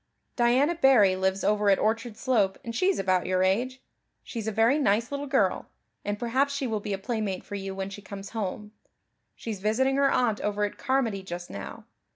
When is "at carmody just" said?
10.63-11.51